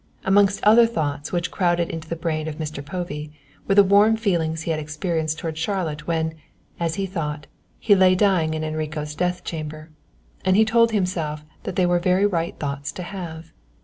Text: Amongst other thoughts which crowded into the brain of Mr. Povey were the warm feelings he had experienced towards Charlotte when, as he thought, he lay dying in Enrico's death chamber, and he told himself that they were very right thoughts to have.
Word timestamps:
Amongst 0.25 0.63
other 0.63 0.87
thoughts 0.87 1.31
which 1.31 1.51
crowded 1.51 1.91
into 1.91 2.09
the 2.09 2.15
brain 2.15 2.47
of 2.47 2.55
Mr. 2.57 2.83
Povey 2.83 3.31
were 3.67 3.75
the 3.75 3.83
warm 3.83 4.15
feelings 4.17 4.63
he 4.63 4.71
had 4.71 4.79
experienced 4.79 5.37
towards 5.37 5.59
Charlotte 5.59 6.07
when, 6.07 6.33
as 6.79 6.95
he 6.95 7.05
thought, 7.05 7.45
he 7.77 7.93
lay 7.93 8.15
dying 8.15 8.55
in 8.55 8.63
Enrico's 8.63 9.13
death 9.13 9.43
chamber, 9.43 9.91
and 10.43 10.55
he 10.55 10.65
told 10.65 10.89
himself 10.89 11.45
that 11.65 11.75
they 11.75 11.85
were 11.85 11.99
very 11.99 12.25
right 12.25 12.57
thoughts 12.57 12.91
to 12.93 13.03
have. 13.03 13.53